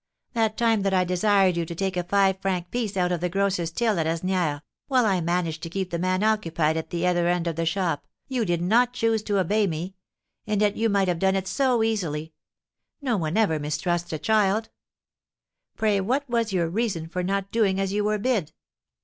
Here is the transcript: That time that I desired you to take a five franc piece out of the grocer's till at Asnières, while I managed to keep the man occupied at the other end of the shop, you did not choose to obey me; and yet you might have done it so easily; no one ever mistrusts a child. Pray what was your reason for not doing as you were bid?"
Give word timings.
That 0.33 0.57
time 0.57 0.81
that 0.81 0.95
I 0.95 1.03
desired 1.03 1.55
you 1.57 1.63
to 1.63 1.75
take 1.75 1.95
a 1.95 2.03
five 2.03 2.39
franc 2.41 2.71
piece 2.71 2.97
out 2.97 3.11
of 3.11 3.21
the 3.21 3.29
grocer's 3.29 3.69
till 3.69 3.99
at 3.99 4.07
Asnières, 4.07 4.63
while 4.87 5.05
I 5.05 5.21
managed 5.21 5.61
to 5.61 5.69
keep 5.69 5.91
the 5.91 5.99
man 5.99 6.23
occupied 6.23 6.75
at 6.75 6.89
the 6.89 7.05
other 7.05 7.27
end 7.27 7.45
of 7.45 7.55
the 7.55 7.67
shop, 7.67 8.07
you 8.27 8.43
did 8.43 8.63
not 8.63 8.93
choose 8.93 9.21
to 9.21 9.37
obey 9.37 9.67
me; 9.67 9.93
and 10.47 10.59
yet 10.59 10.75
you 10.75 10.89
might 10.89 11.07
have 11.07 11.19
done 11.19 11.35
it 11.35 11.47
so 11.47 11.83
easily; 11.83 12.33
no 12.99 13.15
one 13.15 13.37
ever 13.37 13.59
mistrusts 13.59 14.11
a 14.11 14.17
child. 14.17 14.69
Pray 15.75 16.01
what 16.01 16.27
was 16.27 16.51
your 16.51 16.67
reason 16.67 17.07
for 17.07 17.21
not 17.21 17.51
doing 17.51 17.79
as 17.79 17.93
you 17.93 18.03
were 18.03 18.17
bid?" 18.17 18.53